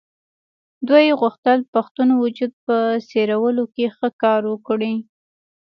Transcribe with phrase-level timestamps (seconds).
[0.87, 2.75] دوی غوښتل پښتون وجود په
[3.09, 4.93] څېرلو کې ښه کار وکړي.